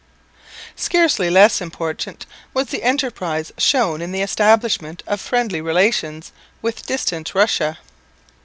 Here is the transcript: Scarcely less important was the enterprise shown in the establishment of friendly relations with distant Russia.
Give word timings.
Scarcely 0.75 1.29
less 1.29 1.61
important 1.61 2.25
was 2.55 2.69
the 2.69 2.81
enterprise 2.81 3.51
shown 3.59 4.01
in 4.01 4.11
the 4.11 4.23
establishment 4.23 5.03
of 5.05 5.21
friendly 5.21 5.61
relations 5.61 6.31
with 6.59 6.87
distant 6.87 7.35
Russia. 7.35 7.77